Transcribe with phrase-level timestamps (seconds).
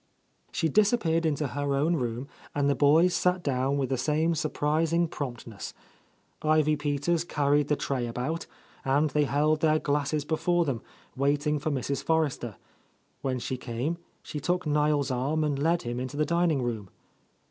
[0.51, 5.07] She disappeared Into her own room, and the boys sat down with the same surprising
[5.07, 5.75] prompt ness.
[6.41, 8.47] Ivy Peters carried the tray about,
[8.83, 10.81] and they held their glasses before them,
[11.15, 12.03] waiting for Mrs.
[12.03, 12.55] Forrester.
[13.21, 16.89] When she came, she took Niel's arm and led him into the dining room.